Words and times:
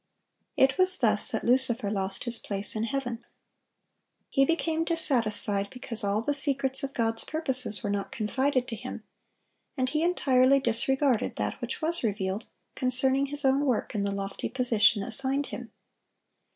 It 0.57 0.79
was 0.79 0.97
thus 0.97 1.29
that 1.29 1.43
Lucifer 1.43 1.91
lost 1.91 2.23
his 2.23 2.39
place 2.39 2.75
in 2.75 2.85
heaven. 2.85 3.23
He 4.31 4.45
became 4.45 4.83
dissatisfied 4.83 5.69
because 5.69 6.03
all 6.03 6.23
the 6.23 6.33
secrets 6.33 6.81
of 6.81 6.95
God's 6.95 7.23
purposes 7.23 7.83
were 7.83 7.91
not 7.91 8.11
confided 8.11 8.67
to 8.69 8.75
him, 8.75 9.03
and 9.77 9.89
he 9.89 10.01
entirely 10.01 10.59
disregarded 10.59 11.35
that 11.35 11.61
which 11.61 11.83
was 11.83 12.01
revealed 12.03 12.47
concerning 12.73 13.27
his 13.27 13.45
own 13.45 13.63
work 13.63 13.93
in 13.93 14.03
the 14.03 14.11
lofty 14.11 14.49
position 14.49 15.03
assigned 15.03 15.45
him. 15.45 15.71